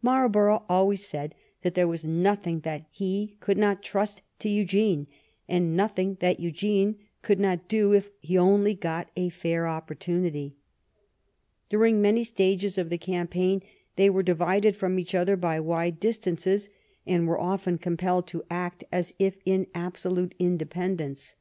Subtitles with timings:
[0.00, 5.06] Marlborough always said that there was nothing that he could not trust to Eugene,
[5.50, 10.56] and nothing that Eugene could not do if he only got a fair opportunity.
[11.68, 13.60] During many stages of the campaign
[13.96, 16.70] they were di vided from each other by wide distances
[17.06, 21.34] and were often compelled to act as if in absolute independence.